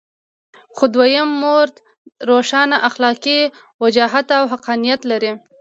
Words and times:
خو 0.75 0.85
دویم 0.93 1.29
مورد 1.41 1.75
روښانه 2.29 2.77
اخلاقي 2.89 3.39
وجاهت 3.81 4.27
او 4.39 4.43
حقانیت 4.53 5.01
لري. 5.11 5.31